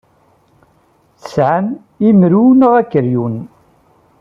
[1.21, 1.67] Tesɛam
[2.07, 3.35] imru neɣ akeryun?